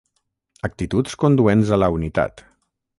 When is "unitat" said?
2.01-2.47